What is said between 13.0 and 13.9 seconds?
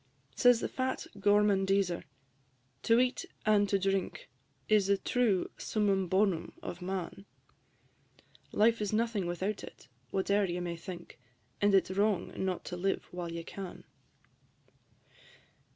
while you can."